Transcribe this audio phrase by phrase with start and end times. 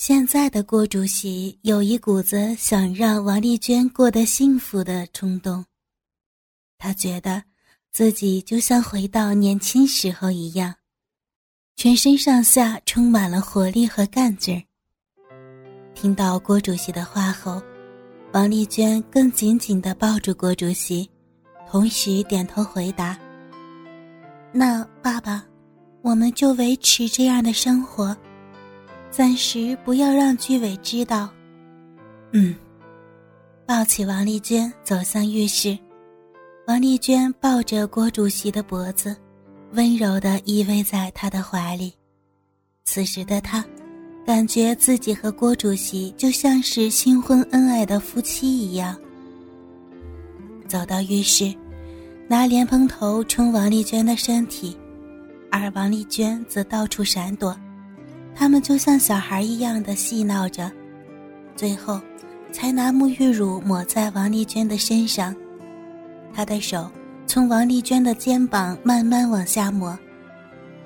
[0.00, 5.62] 现在的郭主席有一股子想让王丽娟过得幸福的冲动。
[6.78, 7.42] 他觉得
[7.92, 10.74] 自己就像回到年轻时候一样，
[11.76, 14.64] 全身上下充满了活力和干劲儿。
[15.94, 17.60] 听到郭主席的话后，
[18.32, 21.10] 王丽娟更紧紧地抱住郭主席，
[21.68, 23.18] 同时点头回答
[24.50, 25.44] ：“那爸爸，
[26.00, 28.16] 我们就维持这样的生活。”
[29.10, 31.28] 暂时不要让居委知道。
[32.32, 32.54] 嗯，
[33.66, 35.76] 抱起王丽娟走向浴室。
[36.66, 39.16] 王丽娟抱着郭主席的脖子，
[39.72, 41.92] 温柔地依偎在他的怀里。
[42.84, 43.64] 此时的她，
[44.24, 48.96] 感觉自己和郭主席就像是新婚恩爱的夫妻一样。
[50.68, 51.52] 走到浴室，
[52.28, 54.76] 拿莲蓬头冲王丽娟的身体，
[55.50, 57.56] 而王丽娟则到处闪躲。
[58.40, 60.72] 他们就像小孩一样的戏闹着，
[61.54, 62.00] 最后，
[62.50, 65.36] 才拿沐浴乳抹在王丽娟的身上。
[66.32, 66.90] 他的手
[67.26, 69.94] 从王丽娟的肩膀慢慢往下抹，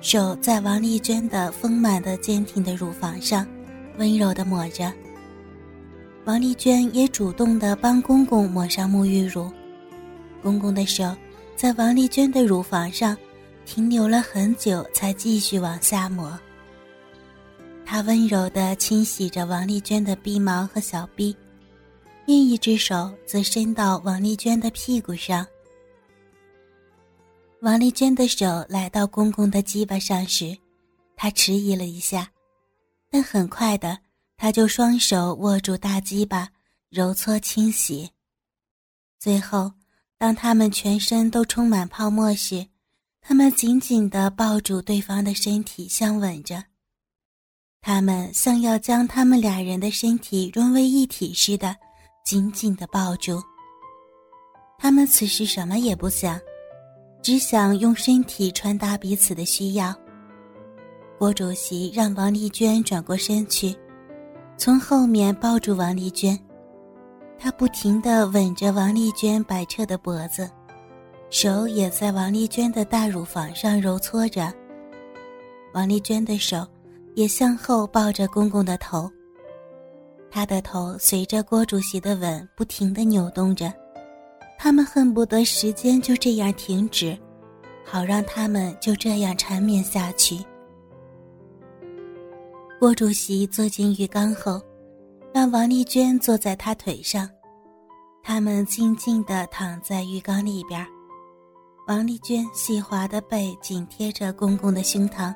[0.01, 3.47] 手在王丽娟的丰满的坚挺的乳房上
[3.99, 4.91] 温柔的抹着。
[6.25, 9.49] 王丽娟也主动的帮公公抹上沐浴乳，
[10.43, 11.15] 公公的手
[11.55, 13.15] 在王丽娟的乳房上
[13.65, 16.37] 停留了很久，才继续往下抹。
[17.85, 21.35] 他温柔地清洗着王丽娟的鼻毛和小臂，
[22.25, 25.45] 另一只手则伸到王丽娟的屁股上。
[27.61, 30.57] 王丽娟的手来到公公的鸡巴上时，
[31.15, 32.29] 他迟疑了一下，
[33.09, 33.97] 但很快的，
[34.35, 36.49] 他就双手握住大鸡巴，
[36.89, 38.09] 揉搓清洗。
[39.19, 39.71] 最后，
[40.17, 42.67] 当他们全身都充满泡沫时，
[43.21, 46.63] 他们紧紧地抱住对方的身体，相吻着。
[47.87, 51.75] 他们像要将他们俩人的身体融为一体似的，
[52.23, 53.39] 紧紧的抱住。
[54.79, 56.39] 他们此时什么也不想，
[57.21, 59.93] 只想用身体传达彼此的需要。
[61.19, 63.75] 郭主席让王丽娟转过身去，
[64.57, 66.35] 从后面抱住王丽娟，
[67.37, 70.49] 他不停地吻着王丽娟白澈的脖子，
[71.29, 74.51] 手也在王丽娟的大乳房上揉搓着。
[75.75, 76.65] 王丽娟的手。
[77.15, 79.09] 也向后抱着公公的头，
[80.29, 83.73] 他的头随着郭主席的吻不停地扭动着，
[84.59, 87.17] 他们恨不得时间就这样停止，
[87.85, 90.37] 好让他们就这样缠绵下去。
[92.81, 94.61] 郭主席坐进浴缸后，
[95.33, 97.29] 让王丽娟坐在他腿上，
[98.21, 100.85] 他们静静地躺在浴缸里边，
[101.87, 105.33] 王丽娟细滑的背紧贴着公公的胸膛。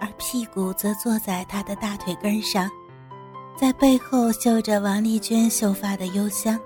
[0.00, 2.70] 而屁股则坐在他的大腿根上，
[3.56, 6.58] 在背后嗅着王丽娟秀发的幽香，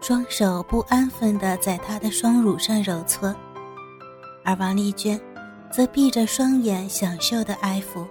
[0.00, 3.34] 双手不安分地在他的双乳上揉搓，
[4.44, 5.20] 而王丽娟
[5.70, 8.06] 则闭着双眼享受的爱抚。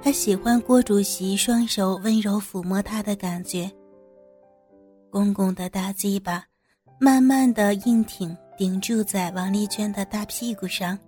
[0.00, 3.70] 她喜欢郭主席双手温柔抚摸她的感觉。
[5.10, 6.44] 公公的大鸡巴
[6.98, 10.98] 慢慢的硬挺顶住在王丽娟的大屁股上。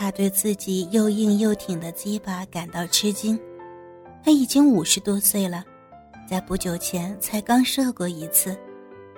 [0.00, 3.36] 他对自己又硬又挺的鸡巴感到吃惊，
[4.22, 5.64] 他已经五十多岁了，
[6.24, 8.56] 在不久前才刚射过一次，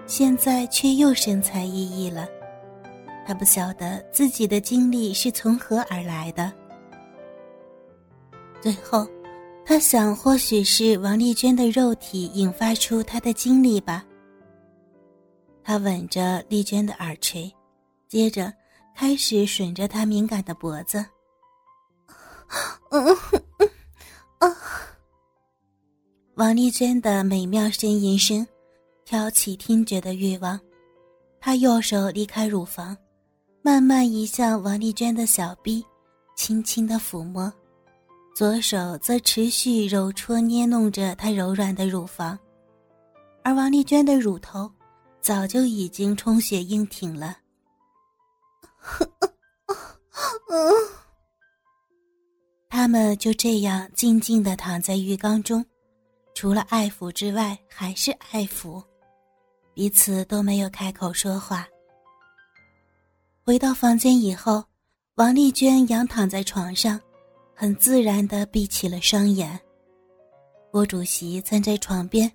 [0.06, 2.26] 现在却又神采奕奕了。
[3.26, 6.50] 他不晓得自己的精力是从何而来的。
[8.62, 9.06] 最后，
[9.66, 14.02] 他想，或许是王丽娟的肉体引发出他的精力吧。
[15.62, 17.52] 他吻着丽娟的耳垂，
[18.08, 18.50] 接着。
[18.94, 21.04] 开始吮着她敏感的脖子，
[26.34, 28.46] 王丽娟的美妙呻吟声
[29.04, 30.58] 挑起听觉的欲望。
[31.40, 32.96] 她右手离开乳房，
[33.62, 35.84] 慢慢移向王丽娟的小臂，
[36.36, 37.50] 轻轻的抚摸；
[38.34, 42.38] 左手则持续揉搓捏弄着她柔软的乳房。
[43.42, 44.70] 而王丽娟的乳头
[45.22, 47.38] 早就已经充血硬挺了。
[52.68, 55.64] 他们就这样静静的躺在浴缸中，
[56.34, 58.82] 除了爱抚之外，还是爱抚，
[59.74, 61.68] 彼此都没有开口说话。
[63.44, 64.64] 回到房间以后，
[65.16, 67.00] 王丽娟仰躺在床上，
[67.54, 69.60] 很自然的闭起了双眼。
[70.70, 72.30] 郭主席站在床边，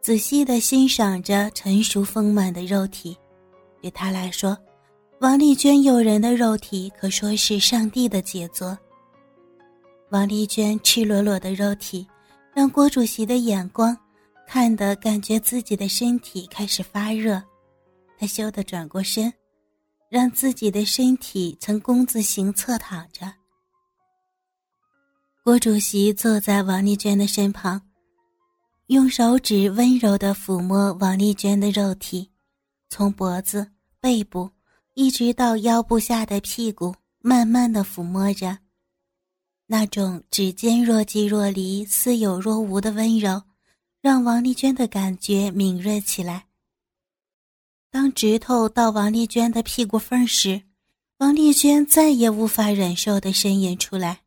[0.00, 3.18] 仔细的欣赏着成熟丰满的肉体，
[3.82, 4.56] 对他来说。
[5.24, 8.78] 王丽娟诱人的肉体可说是上帝的杰作。
[10.10, 12.06] 王丽娟赤裸裸的肉体，
[12.54, 13.96] 让郭主席的眼光
[14.46, 17.42] 看得感觉自己的身体开始发热。
[18.18, 19.32] 他羞得转过身，
[20.10, 23.32] 让自己的身体呈弓字形侧躺着。
[25.42, 27.80] 郭主席坐在王丽娟的身旁，
[28.88, 32.30] 用手指温柔的抚摸王丽娟的肉体，
[32.90, 33.66] 从脖子、
[34.02, 34.50] 背部
[34.94, 38.58] 一直到腰部下的屁股，慢慢的抚摸着。
[39.66, 43.42] 那种指尖若即若离、似有若无的温柔，
[44.00, 46.46] 让王丽娟的感觉敏锐起来。
[47.90, 50.62] 当指头到王丽娟的屁股缝时，
[51.18, 54.22] 王丽娟再也无法忍受的呻吟出来：“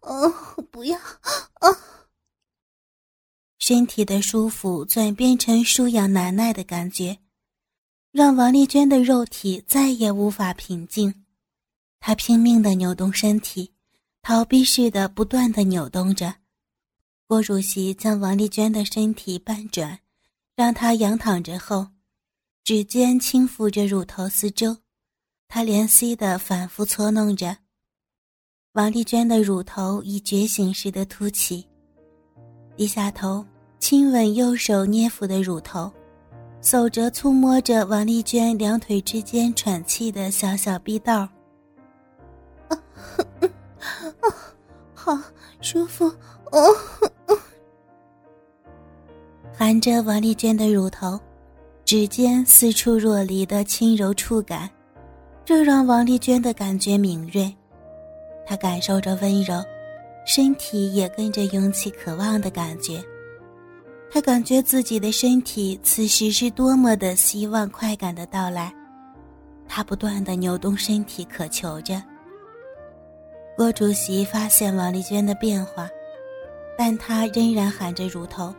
[0.00, 0.30] 哦，
[0.70, 0.98] 不要！”
[1.60, 1.76] 哦！
[3.58, 7.18] 身体的舒服转变成舒痒难耐的感觉，
[8.16, 11.12] 让王丽娟的肉体再也无法平静。
[11.98, 13.72] 她拼命的扭动身体，
[14.22, 16.32] 逃避似的不断的扭动着。
[17.26, 19.98] 郭主席将王丽娟的身体半转，
[20.54, 21.88] 让她仰躺着后，
[22.62, 24.76] 指尖轻抚着乳头四周，
[25.48, 27.56] 他怜惜的反复搓弄着。
[28.74, 31.66] 王丽娟的乳头已觉醒似的凸起，
[32.76, 33.44] 低下头
[33.80, 35.92] 亲吻右手捏抚的乳头，
[36.64, 41.28] 手着触摸着王丽娟两腿之间喘气的小小逼道。
[42.68, 42.78] 啊，
[44.94, 45.18] 好
[45.60, 46.06] 舒服
[46.52, 46.74] 哦！
[49.52, 51.20] 含着王丽娟的乳头，
[51.84, 54.70] 指尖四处若离的轻柔触感，
[55.44, 57.54] 这让王丽娟的感觉敏锐。
[58.46, 59.62] 她感受着温柔，
[60.24, 63.04] 身体也跟着涌起渴望的感觉。
[64.14, 68.72] 她感觉自己的身体此时是多么的希望快感的到来，
[69.66, 72.00] 他不断的扭动身体，渴求着。
[73.56, 75.88] 郭主席发现王丽娟的变化，
[76.78, 78.54] 但她仍然含着乳头，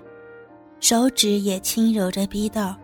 [0.81, 2.75] 手指也轻揉着逼道。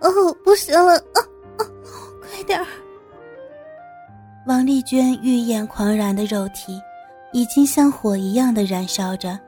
[0.00, 0.10] 哦，
[0.44, 1.02] 不行了，
[2.20, 2.66] 快点儿！
[4.46, 6.78] 王丽娟欲焰狂燃的肉体，
[7.32, 9.40] 已经像火一样的燃烧着，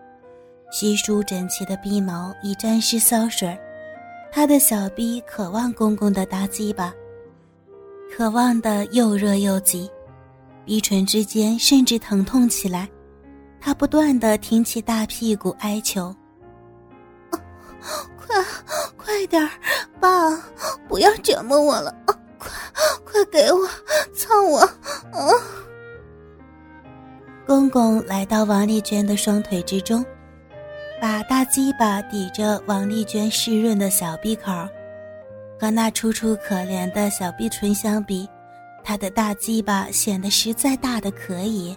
[0.70, 3.58] 稀疏整齐的鼻毛已沾湿骚水，
[4.30, 6.94] 他的小逼渴望公公的大鸡巴，
[8.16, 9.90] 渴望的又热又急。
[10.64, 12.88] 鼻唇之间甚至疼痛起来，
[13.60, 16.14] 他不断的挺起大屁股哀求
[18.16, 18.44] ：“快，
[18.96, 19.50] 快点儿，
[19.98, 20.08] 爸，
[20.86, 22.14] 不要折磨我了啊！
[22.38, 22.50] 快，
[23.04, 23.66] 快给我，
[24.14, 24.60] 操我！”
[25.10, 25.34] 啊！
[27.44, 30.04] 公公来到王丽娟的双腿之中，
[31.00, 34.52] 把大鸡巴抵着王丽娟湿润的小闭口，
[35.58, 38.28] 和那楚楚可怜的小逼唇相比。
[38.84, 41.74] 他的大鸡巴显得实在大的可以。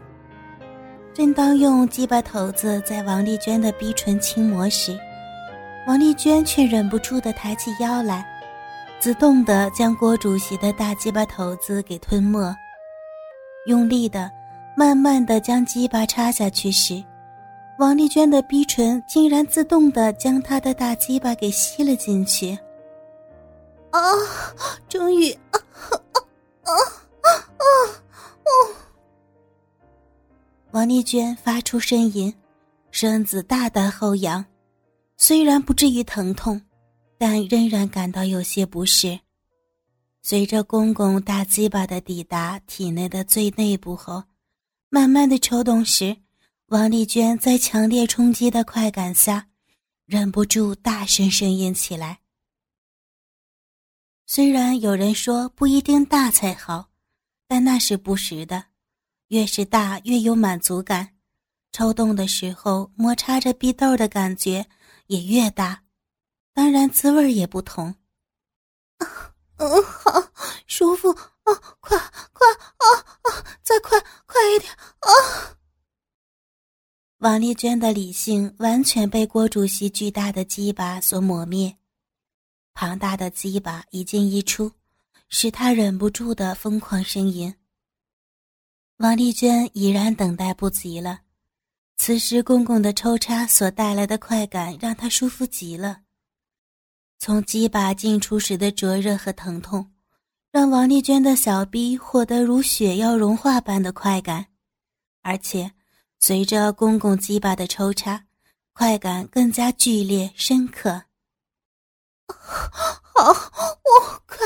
[1.14, 4.98] 正当用鸡巴头子在王丽娟的逼唇轻磨时，
[5.88, 8.26] 王丽娟却忍不住的抬起腰来，
[9.00, 12.54] 自动的将郭主席的大鸡巴头子给吞没，
[13.68, 14.30] 用力的、
[14.76, 17.04] 慢慢的将鸡巴插下去时，
[17.80, 22.58] 王丽娟的逼唇竟然自动的将他的大鸡巴给吸了进去。
[23.90, 24.00] 啊，
[24.88, 25.32] 终于！
[25.32, 25.60] 啊
[26.64, 26.72] 啊
[27.22, 27.66] 啊啊！
[28.44, 28.52] 啊！
[30.72, 32.34] 王丽娟发出呻吟，
[32.92, 34.44] 身子大大后仰，
[35.18, 36.62] 虽然不至于疼痛，
[37.18, 39.20] 但仍然感到有些不适。
[40.22, 44.24] 随着公公大鸡巴的抵达体内的最内部后，
[44.90, 46.16] 慢慢的抽动时，
[46.74, 49.48] 王丽娟在强烈冲击的快感下，
[50.08, 52.22] 忍不住大声呻吟起来。
[54.26, 56.90] 虽然有人说不一定大才好，
[57.48, 58.66] 但那是不实的。
[59.28, 61.16] 越是大越有满足感，
[61.72, 64.66] 抽动的时候摩擦着逼豆的感觉
[65.06, 65.84] 也越大，
[66.56, 67.94] 当然滋味也不同。
[69.58, 70.28] 嗯，好
[70.66, 71.54] 舒服啊！
[71.80, 71.96] 快
[72.32, 72.86] 快啊
[73.22, 73.46] 啊！
[73.62, 75.56] 再快快一点啊！
[77.24, 81.74] 王丽娟的理性完全被郭主席巨大的鸡巴所磨灭。
[82.74, 84.70] 庞大的鸡巴一进一出，
[85.30, 87.56] 使他忍不住的疯狂呻吟。
[88.98, 91.22] 王丽娟已然等待不及了，
[91.96, 96.02] 此时公公的抽插所带来的快感让她舒服极了。
[97.20, 99.90] 从鸡巴进出时的灼热和疼痛，
[100.52, 104.48] 让王丽娟的小臂获得如雪要融化般的快感，
[105.22, 105.72] 而且
[106.26, 108.24] 随着公公鸡巴的抽插，
[108.72, 111.04] 快感更加剧烈深刻。
[112.30, 114.38] 好，我快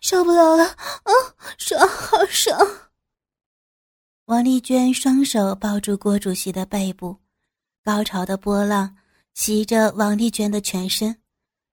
[0.00, 0.64] 受不了了！
[0.64, 1.12] 啊，
[1.58, 2.58] 爽，好爽！
[4.24, 7.18] 王丽娟双手抱住郭主席的背部，
[7.84, 8.96] 高潮的波浪
[9.34, 11.14] 袭着王丽娟的全身，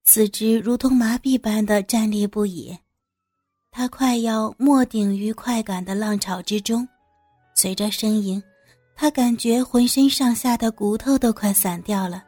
[0.04, 2.78] 四肢如同麻痹般的站立不已。
[3.72, 6.86] 她快要没顶于快感的浪潮之中，
[7.56, 8.44] 随着呻吟，
[9.02, 12.22] 他感觉浑身上下的骨头都快散掉了。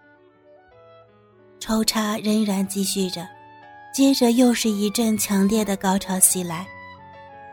[1.59, 3.27] 抽插仍然继续着，
[3.93, 6.65] 接着又是一阵强烈的高潮袭来。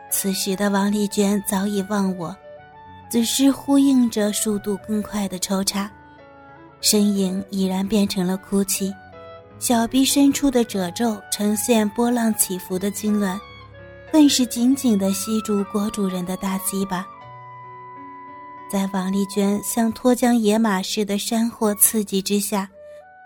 [0.09, 2.33] 此时的王丽娟早已忘我，
[3.11, 5.91] 只是呼应着速度更快的抽插，
[6.79, 8.89] 身影已然变成了哭泣，
[9.59, 13.37] 小臂深处的褶皱呈现波浪起伏的痉挛，
[14.13, 17.05] 更是紧紧地吸住郭主人的大鸡巴。
[18.71, 22.69] 在王丽娟像脱缰野马似的煽惑刺激之下，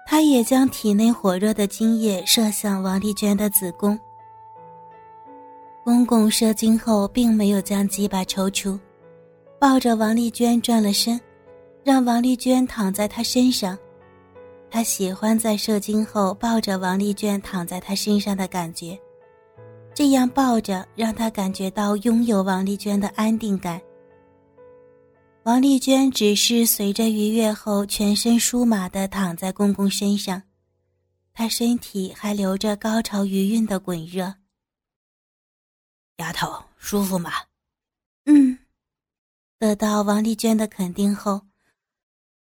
[0.06, 4.00] 她也将体内火热的精液射向王丽娟的子宫。
[5.84, 8.80] 公公射精后，并没有将鸡巴抽出，
[9.60, 11.20] 抱着王丽娟转了身，
[11.84, 13.78] 让王丽娟躺在他身上。
[14.72, 18.98] 他喜欢在射精后抱着王丽娟躺在他身上的感觉，
[19.94, 23.80] 这样抱着让他感觉到拥有王丽娟的安定感。
[25.44, 30.42] 王丽娟只是随着愉悦后全身舒麻的躺在公公身上，
[31.34, 34.36] 她身体还留着高潮余韵的滚热。
[36.18, 37.30] 丫头舒服吗？
[38.24, 38.58] 嗯，
[39.60, 41.42] 得到王丽娟的肯定后，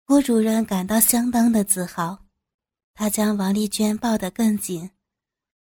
[0.05, 2.27] 郭主任感到相当的自豪。
[2.95, 4.89] 他将王丽娟抱得更紧，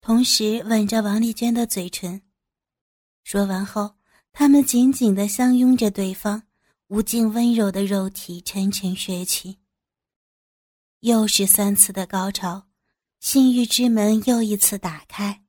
[0.00, 2.22] 同时吻着王丽娟的嘴唇。
[3.22, 3.96] 说完后，
[4.32, 6.44] 他们紧紧的相拥着对方，
[6.88, 9.56] 无尽温柔的肉体沉沉睡去。
[11.00, 12.66] 又是三次的高潮，
[13.20, 15.44] 性欲之门又一次打开。